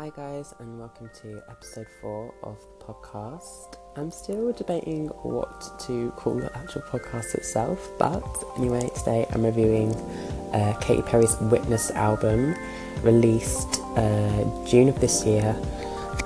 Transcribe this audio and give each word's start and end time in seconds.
Hi, 0.00 0.08
guys, 0.16 0.54
and 0.60 0.78
welcome 0.78 1.10
to 1.20 1.42
episode 1.50 1.86
four 2.00 2.32
of 2.42 2.56
the 2.58 2.86
podcast. 2.86 3.76
I'm 3.96 4.10
still 4.10 4.50
debating 4.50 5.08
what 5.08 5.78
to 5.80 6.10
call 6.12 6.36
the 6.36 6.50
actual 6.56 6.80
podcast 6.80 7.34
itself, 7.34 7.86
but 7.98 8.24
anyway, 8.56 8.88
today 8.96 9.26
I'm 9.30 9.44
reviewing 9.44 9.94
uh, 10.54 10.74
Katy 10.80 11.02
Perry's 11.02 11.36
Witness 11.42 11.90
album, 11.90 12.56
released 13.02 13.78
uh, 13.94 14.64
June 14.66 14.88
of 14.88 14.98
this 15.02 15.26
year, 15.26 15.54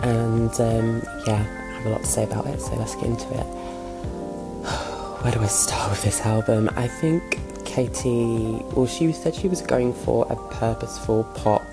and 0.02 0.52
um, 0.60 1.02
yeah, 1.26 1.42
I 1.42 1.72
have 1.74 1.86
a 1.86 1.88
lot 1.88 2.02
to 2.02 2.06
say 2.06 2.22
about 2.22 2.46
it, 2.46 2.60
so 2.60 2.76
let's 2.76 2.94
get 2.94 3.06
into 3.06 3.28
it. 3.30 3.44
Where 5.24 5.32
do 5.32 5.40
I 5.40 5.46
start 5.46 5.90
with 5.90 6.04
this 6.04 6.20
album? 6.20 6.70
I 6.76 6.86
think 6.86 7.40
Katy, 7.64 8.62
well, 8.76 8.86
she 8.86 9.10
said 9.10 9.34
she 9.34 9.48
was 9.48 9.62
going 9.62 9.92
for 9.92 10.28
a 10.30 10.36
purposeful 10.54 11.24
pop 11.34 11.64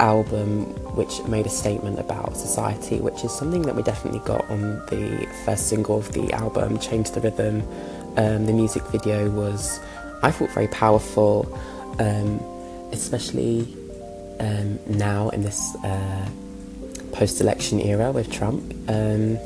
album 0.00 0.64
which 0.96 1.22
made 1.28 1.46
a 1.46 1.50
statement 1.50 1.98
about 1.98 2.36
society, 2.36 2.98
which 3.00 3.24
is 3.24 3.32
something 3.32 3.62
that 3.62 3.76
we 3.76 3.82
definitely 3.82 4.20
got 4.20 4.48
on 4.50 4.60
the 4.86 5.28
first 5.44 5.68
single 5.68 5.98
of 5.98 6.12
the 6.12 6.32
album, 6.32 6.78
Change 6.78 7.10
the 7.12 7.20
Rhythm. 7.20 7.62
Um, 8.16 8.46
the 8.46 8.52
music 8.52 8.82
video 8.84 9.30
was, 9.30 9.78
I 10.22 10.30
thought, 10.30 10.50
very 10.50 10.68
powerful, 10.68 11.46
um, 12.00 12.40
especially 12.92 13.62
um, 14.40 14.78
now 14.88 15.28
in 15.28 15.42
this 15.42 15.76
uh, 15.84 16.28
post 17.12 17.40
election 17.40 17.80
era 17.80 18.10
with 18.10 18.32
Trump. 18.32 18.62
Um, 18.88 19.38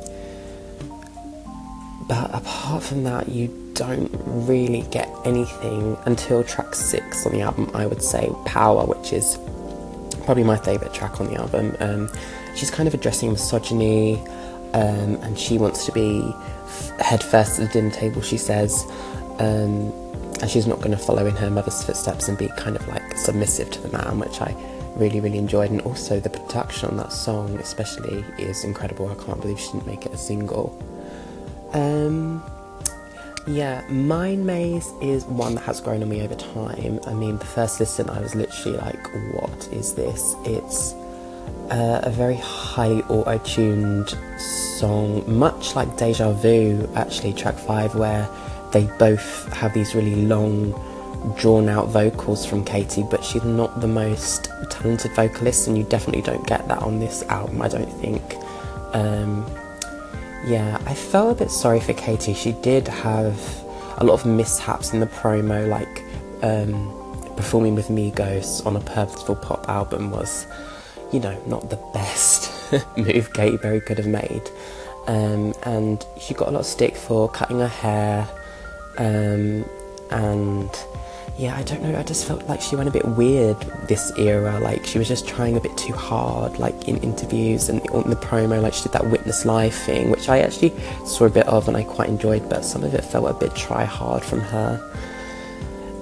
but 2.08 2.34
apart 2.34 2.82
from 2.82 3.04
that, 3.04 3.28
you 3.28 3.48
don't 3.74 4.10
really 4.24 4.82
get 4.90 5.08
anything 5.24 5.96
until 6.06 6.44
track 6.44 6.74
six 6.74 7.26
on 7.26 7.32
the 7.32 7.40
album, 7.40 7.70
I 7.74 7.86
would 7.86 8.02
say, 8.02 8.30
Power, 8.44 8.86
which 8.86 9.12
is 9.12 9.38
probably 10.24 10.44
my 10.44 10.56
favourite 10.56 10.92
track 10.94 11.20
on 11.20 11.26
the 11.26 11.36
album. 11.36 11.76
Um, 11.80 12.10
she's 12.54 12.70
kind 12.70 12.86
of 12.86 12.94
addressing 12.94 13.32
misogyny, 13.32 14.18
um, 14.72 15.16
and 15.22 15.38
she 15.38 15.58
wants 15.58 15.86
to 15.86 15.92
be 15.92 16.34
f- 16.64 16.98
head 17.00 17.22
first 17.22 17.58
at 17.58 17.66
the 17.68 17.72
dinner 17.72 17.90
table, 17.90 18.22
she 18.22 18.36
says, 18.36 18.84
um, 19.38 19.92
and 20.40 20.50
she's 20.50 20.66
not 20.66 20.78
going 20.78 20.90
to 20.90 20.98
follow 20.98 21.26
in 21.26 21.36
her 21.36 21.50
mother's 21.50 21.84
footsteps 21.84 22.28
and 22.28 22.36
be 22.36 22.48
kind 22.56 22.76
of 22.76 22.86
like 22.88 23.16
submissive 23.16 23.70
to 23.70 23.80
the 23.80 23.88
man, 23.96 24.18
which 24.18 24.40
I 24.40 24.54
really, 24.96 25.20
really 25.20 25.38
enjoyed. 25.38 25.70
And 25.70 25.80
also, 25.82 26.20
the 26.20 26.30
production 26.30 26.88
on 26.90 26.96
that 26.96 27.12
song, 27.12 27.56
especially, 27.58 28.24
is 28.38 28.64
incredible. 28.64 29.08
I 29.08 29.14
can't 29.24 29.40
believe 29.40 29.60
she 29.60 29.72
didn't 29.72 29.86
make 29.86 30.06
it 30.06 30.12
a 30.12 30.18
single. 30.18 30.76
Um, 31.72 32.42
yeah, 33.46 33.84
Mind 33.88 34.46
Maze 34.46 34.92
is 35.02 35.24
one 35.26 35.56
that 35.56 35.62
has 35.62 35.80
grown 35.80 36.02
on 36.02 36.08
me 36.08 36.22
over 36.22 36.34
time. 36.34 36.98
I 37.06 37.12
mean, 37.12 37.36
the 37.38 37.44
first 37.44 37.78
listen, 37.78 38.08
I 38.08 38.20
was 38.20 38.34
literally 38.34 38.78
like, 38.78 39.06
what 39.34 39.68
is 39.72 39.94
this? 39.94 40.34
It's 40.44 40.94
uh, 41.70 42.00
a 42.02 42.10
very 42.10 42.36
highly 42.36 43.02
auto 43.02 43.38
tuned 43.38 44.16
song, 44.38 45.24
much 45.26 45.76
like 45.76 45.94
Deja 45.96 46.32
Vu, 46.32 46.88
actually, 46.94 47.34
track 47.34 47.56
five, 47.56 47.94
where 47.94 48.28
they 48.72 48.86
both 48.98 49.52
have 49.52 49.74
these 49.74 49.94
really 49.94 50.16
long, 50.16 50.72
drawn 51.36 51.68
out 51.68 51.88
vocals 51.88 52.46
from 52.46 52.64
Katy, 52.64 53.04
but 53.10 53.22
she's 53.22 53.44
not 53.44 53.80
the 53.80 53.88
most 53.88 54.48
talented 54.70 55.12
vocalist, 55.12 55.68
and 55.68 55.76
you 55.76 55.84
definitely 55.84 56.22
don't 56.22 56.46
get 56.46 56.66
that 56.68 56.82
on 56.82 56.98
this 56.98 57.22
album, 57.24 57.60
I 57.60 57.68
don't 57.68 57.92
think. 58.00 58.22
Um, 58.94 59.44
yeah, 60.46 60.78
I 60.86 60.94
felt 60.94 61.36
a 61.36 61.44
bit 61.44 61.50
sorry 61.50 61.80
for 61.80 61.94
Katy. 61.94 62.34
She 62.34 62.52
did 62.52 62.86
have 62.88 63.38
a 63.98 64.04
lot 64.04 64.14
of 64.14 64.26
mishaps 64.26 64.92
in 64.92 65.00
the 65.00 65.06
promo, 65.06 65.68
like 65.68 66.04
um, 66.42 66.90
performing 67.36 67.74
with 67.74 67.88
Migos 67.88 68.64
on 68.66 68.76
a 68.76 68.80
purposeful 68.80 69.36
pop 69.36 69.68
album 69.68 70.10
was, 70.10 70.46
you 71.12 71.20
know, 71.20 71.40
not 71.46 71.70
the 71.70 71.78
best 71.92 72.52
move 72.96 73.32
Katy 73.32 73.58
Perry 73.58 73.80
could 73.80 73.98
have 73.98 74.06
made. 74.06 74.42
Um, 75.06 75.54
and 75.64 76.04
she 76.18 76.34
got 76.34 76.48
a 76.48 76.50
lot 76.50 76.60
of 76.60 76.66
stick 76.66 76.96
for 76.96 77.28
cutting 77.28 77.58
her 77.58 77.68
hair 77.68 78.28
um, 78.98 79.64
and 80.10 80.70
yeah, 81.36 81.56
I 81.56 81.62
don't 81.64 81.82
know. 81.82 81.98
I 81.98 82.02
just 82.04 82.26
felt 82.26 82.46
like 82.48 82.60
she 82.60 82.76
went 82.76 82.88
a 82.88 82.92
bit 82.92 83.04
weird 83.04 83.58
this 83.88 84.12
era. 84.16 84.60
Like 84.60 84.86
she 84.86 84.98
was 84.98 85.08
just 85.08 85.26
trying 85.26 85.56
a 85.56 85.60
bit 85.60 85.76
too 85.76 85.92
hard, 85.92 86.58
like 86.58 86.88
in 86.88 86.98
interviews 86.98 87.68
and 87.68 87.84
in 87.86 88.08
the 88.08 88.16
promo. 88.16 88.62
Like 88.62 88.72
she 88.72 88.84
did 88.84 88.92
that 88.92 89.10
witness 89.10 89.44
live 89.44 89.74
thing, 89.74 90.10
which 90.10 90.28
I 90.28 90.40
actually 90.40 90.72
saw 91.04 91.24
a 91.24 91.30
bit 91.30 91.46
of 91.48 91.66
and 91.66 91.76
I 91.76 91.82
quite 91.82 92.08
enjoyed, 92.08 92.48
but 92.48 92.64
some 92.64 92.84
of 92.84 92.94
it 92.94 93.04
felt 93.04 93.28
a 93.28 93.34
bit 93.34 93.54
try 93.56 93.84
hard 93.84 94.22
from 94.22 94.40
her. 94.40 94.80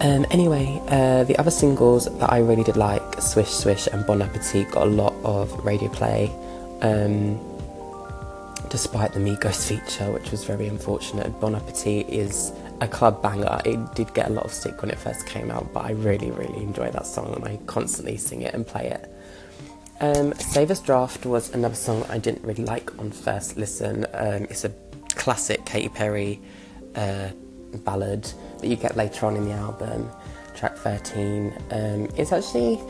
Um, 0.03 0.27
anyway, 0.31 0.83
uh, 0.89 1.25
the 1.25 1.37
other 1.39 1.51
singles 1.51 2.07
that 2.19 2.31
I 2.31 2.39
really 2.39 2.65
did 2.65 2.77
like, 2.77 3.21
Swish 3.23 3.51
Swish 3.51 3.87
and 3.87 4.05
Bon 4.07 4.21
Appetit, 4.21 4.71
got 4.71 4.87
a 4.87 4.91
lot 4.91 5.15
of 5.25 5.65
radio 5.65 5.89
play. 5.89 6.31
Um, 6.83 7.41
despite 8.69 9.13
the 9.13 9.21
Migos 9.21 9.69
feature, 9.69 10.11
which 10.13 10.31
was 10.31 10.45
very 10.45 10.67
unfortunate. 10.67 11.39
Bon 11.41 11.55
Appetit 11.55 12.09
is 12.09 12.53
a 12.83 12.89
club 12.89 13.23
banger. 13.23 13.61
It 13.65 13.95
did 13.95 14.13
get 14.13 14.29
a 14.29 14.33
lot 14.33 14.45
of 14.45 14.53
stick 14.53 14.83
when 14.83 14.91
it 14.91 14.99
first 14.99 15.27
came 15.27 15.51
out, 15.51 15.73
but 15.73 15.85
I 15.85 15.93
really, 15.93 16.33
really 16.33 16.63
enjoy 16.63 16.91
that 16.91 17.07
song 17.07 17.33
and 17.35 17.45
I 17.45 17.57
constantly 17.67 18.17
sing 18.17 18.43
it 18.43 18.55
and 18.55 18.67
play 18.67 18.89
it. 18.89 19.09
Um, 20.01 20.35
Save 20.35 20.73
as 20.73 20.81
Draft 20.81 21.25
was 21.25 21.55
another 21.55 21.77
song 21.77 22.05
I 22.09 22.19
didn't 22.19 22.45
really 22.45 22.65
like 22.65 22.99
on 22.99 23.13
first 23.13 23.57
listen. 23.57 24.05
Um, 24.15 24.45
it's 24.51 24.65
a 24.65 24.73
classic 25.11 25.65
Katy 25.65 25.91
Perry 25.91 26.41
uh, 26.97 27.29
ballad 27.85 28.25
that 28.59 28.67
you 28.67 28.75
get 28.75 28.97
later 28.97 29.27
on 29.27 29.37
in 29.37 29.45
the 29.45 29.53
album, 29.53 30.11
track 30.57 30.77
13. 30.77 31.55
Um, 31.71 32.09
it's 32.17 32.33
actually 32.33 32.81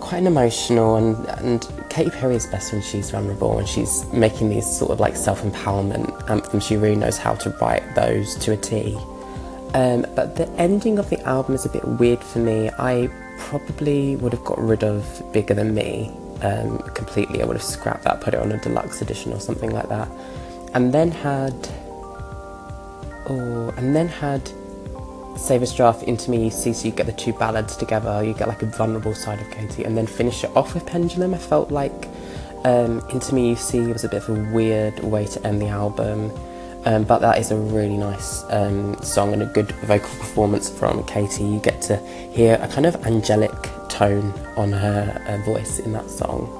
quite 0.00 0.18
an 0.18 0.26
emotional 0.26 0.96
and, 0.96 1.26
and 1.38 1.88
Katy 1.88 2.10
Perry 2.10 2.34
is 2.34 2.46
best 2.46 2.72
when 2.72 2.82
she's 2.82 3.10
vulnerable 3.10 3.58
and 3.58 3.68
she's 3.68 4.04
making 4.12 4.50
these 4.50 4.66
sort 4.66 4.90
of 4.90 5.00
like 5.00 5.16
self-empowerment 5.16 6.28
anthems. 6.28 6.66
She 6.66 6.76
really 6.76 6.96
knows 6.96 7.18
how 7.18 7.34
to 7.34 7.50
write 7.60 7.94
those 7.94 8.34
to 8.36 8.52
a 8.52 8.56
T. 8.56 8.96
Um, 9.74 10.04
but 10.14 10.36
the 10.36 10.48
ending 10.58 10.98
of 10.98 11.08
the 11.08 11.20
album 11.22 11.54
is 11.54 11.64
a 11.64 11.68
bit 11.68 11.86
weird 11.86 12.22
for 12.22 12.40
me. 12.40 12.68
I 12.78 13.08
probably 13.38 14.16
would 14.16 14.32
have 14.32 14.44
got 14.44 14.58
rid 14.58 14.84
of 14.84 15.32
Bigger 15.32 15.54
Than 15.54 15.74
Me 15.74 16.10
um, 16.42 16.78
completely. 16.94 17.40
I 17.42 17.46
would 17.46 17.56
have 17.56 17.64
scrapped 17.64 18.04
that, 18.04 18.20
put 18.20 18.34
it 18.34 18.40
on 18.40 18.52
a 18.52 18.58
deluxe 18.58 19.00
edition 19.00 19.32
or 19.32 19.40
something 19.40 19.70
like 19.70 19.88
that. 19.88 20.08
And 20.74 20.92
then 20.92 21.10
had... 21.10 21.54
Oh, 23.28 23.72
and 23.76 23.94
then 23.94 24.08
had 24.08 24.50
Save 25.36 25.62
as 25.62 25.74
Draft 25.74 26.04
into 26.04 26.30
me, 26.30 26.50
see, 26.50 26.72
so 26.72 26.86
you 26.86 26.92
get 26.92 27.06
the 27.06 27.12
two 27.12 27.32
ballads 27.32 27.76
together, 27.76 28.22
you 28.22 28.34
get 28.34 28.48
like 28.48 28.62
a 28.62 28.66
vulnerable 28.66 29.14
side 29.14 29.40
of 29.40 29.50
Katy, 29.50 29.84
and 29.84 29.96
then 29.96 30.06
finish 30.06 30.44
it 30.44 30.54
off 30.56 30.74
with 30.74 30.86
Pendulum. 30.86 31.34
I 31.34 31.38
felt 31.38 31.70
like 31.70 32.08
um, 32.64 33.00
Into 33.10 33.34
Me 33.34 33.50
You 33.50 33.56
See 33.56 33.80
was 33.80 34.04
a 34.04 34.08
bit 34.08 34.22
of 34.22 34.28
a 34.28 34.52
weird 34.52 35.00
way 35.00 35.26
to 35.26 35.46
end 35.46 35.60
the 35.60 35.68
album, 35.68 36.30
um, 36.84 37.04
but 37.04 37.20
that 37.20 37.38
is 37.38 37.50
a 37.50 37.56
really 37.56 37.96
nice 37.96 38.44
um, 38.50 39.00
song 39.02 39.32
and 39.32 39.42
a 39.42 39.46
good 39.46 39.72
vocal 39.82 40.10
performance 40.10 40.68
from 40.70 41.04
Katy. 41.06 41.44
You 41.44 41.60
get 41.60 41.82
to 41.82 41.96
hear 41.96 42.58
a 42.60 42.68
kind 42.68 42.86
of 42.86 42.94
angelic 43.06 43.52
tone 43.88 44.32
on 44.56 44.72
her 44.72 45.22
uh, 45.26 45.44
voice 45.44 45.78
in 45.78 45.92
that 45.92 46.08
song. 46.08 46.58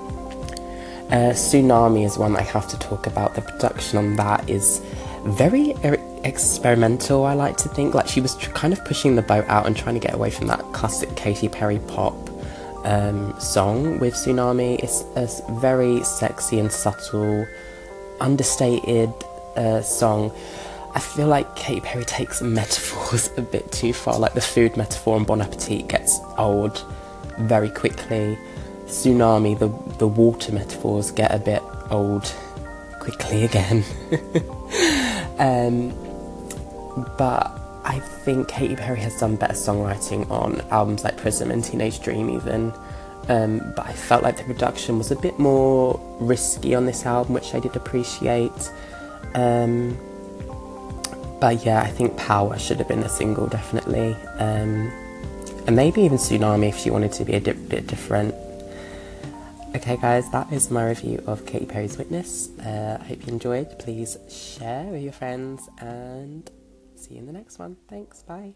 Uh, 1.11 1.33
Tsunami 1.35 2.07
is 2.07 2.17
one 2.17 2.37
I 2.37 2.43
have 2.43 2.69
to 2.69 2.79
talk 2.79 3.07
about. 3.07 3.35
The 3.35 3.43
production 3.43 3.99
on 3.99 4.17
that 4.17 4.49
is 4.49 4.81
very 5.25 5.75
er- 5.85 6.01
experimental, 6.25 7.25
I 7.25 7.35
like 7.35 7.57
to 7.59 7.69
think. 7.69 7.95
Like 7.95 8.09
she 8.09 8.21
was 8.21 8.37
tr- 8.37 8.51
kind 8.51 8.73
of 8.73 8.85
pushing 8.85 9.17
the 9.17 9.23
boat 9.23 9.45
out 9.49 9.67
and 9.67 9.77
trying 9.77 9.95
to 9.95 10.01
get 10.01 10.15
away 10.15 10.31
from 10.31 10.47
that 10.49 10.61
classic 10.73 11.15
Katy 11.17 11.49
Perry 11.49 11.79
pop 11.89 12.15
um, 12.85 13.39
song 13.41 13.99
with 13.99 14.15
Tsunami. 14.15 14.79
It's 14.83 15.05
a 15.17 15.53
very 15.61 16.03
sexy 16.05 16.59
and 16.59 16.71
subtle, 16.71 17.47
understated 18.21 19.13
uh, 19.57 19.83
song. 19.83 20.33
I 20.95 21.01
feel 21.01 21.27
like 21.27 21.57
Katy 21.57 21.81
Perry 21.81 22.05
takes 22.05 22.43
metaphors 22.43 23.31
a 23.37 23.43
bit 23.43 23.71
too 23.73 23.93
far. 23.93 24.19
Like 24.19 24.35
the 24.35 24.41
food 24.41 24.77
metaphor 24.77 25.17
in 25.17 25.25
Bon 25.25 25.41
Appetit 25.41 25.89
gets 25.89 26.19
old 26.39 26.85
very 27.39 27.71
quickly. 27.71 28.39
Tsunami, 28.87 29.59
the 29.59 29.69
the 29.99 30.07
water 30.07 30.53
metaphors 30.53 31.11
get 31.11 31.35
a 31.35 31.39
bit 31.39 31.63
old 31.91 32.33
quickly 33.01 33.45
again. 33.45 33.85
um, 35.39 36.12
but 37.19 37.59
I 37.85 37.99
think 37.99 38.49
Katy 38.49 38.77
Perry 38.77 39.01
has 39.01 39.19
done 39.19 39.37
better 39.37 39.55
songwriting 39.55 40.31
on 40.31 40.61
albums 40.71 41.05
like 41.05 41.17
Prism 41.17 41.51
and 41.51 41.65
Teenage 41.65 42.01
Dream, 42.01 42.31
even. 42.31 42.73
Um, 43.29 43.73
but 43.77 43.87
I 43.87 43.93
felt 43.93 44.23
like 44.23 44.37
the 44.37 44.45
production 44.45 44.99
was 44.99 45.11
a 45.11 45.17
bit 45.17 45.39
more 45.39 46.01
risky 46.21 46.75
on 46.75 46.87
this 46.87 47.07
album, 47.07 47.35
which 47.35 47.55
I 47.55 47.61
did 47.61 47.75
appreciate. 47.77 48.73
Um, 49.35 49.97
but 51.41 51.65
yeah, 51.65 51.83
I 51.83 51.89
think 51.89 52.17
Power 52.17 52.59
should 52.59 52.79
have 52.79 52.89
been 52.89 53.01
a 53.01 53.09
single, 53.09 53.47
definitely. 53.47 54.15
Um, 54.39 54.93
and 55.67 55.77
maybe 55.77 56.03
even 56.03 56.19
Tsunami 56.19 56.69
if 56.69 56.79
she 56.79 56.91
wanted 56.91 57.13
to 57.13 57.25
be 57.25 57.35
a 57.35 57.41
di- 57.41 57.53
bit 57.53 57.87
different. 57.87 58.35
Okay, 59.75 59.97
guys, 59.97 60.31
that 60.31 60.53
is 60.53 60.71
my 60.71 60.87
review 60.87 61.23
of 61.27 61.47
Katy 61.47 61.67
Perry's 61.67 61.97
Witness. 61.97 62.51
Uh, 62.59 62.99
I 63.01 63.05
hope 63.05 63.27
you 63.27 63.33
enjoyed. 63.33 63.79
Please 63.79 64.19
share 64.29 64.85
with 64.85 65.03
your 65.03 65.13
friends 65.13 65.69
and 65.79 66.49
see 67.03 67.15
you 67.15 67.21
in 67.21 67.27
the 67.27 67.33
next 67.33 67.59
one. 67.59 67.77
Thanks, 67.89 68.23
bye. 68.23 68.55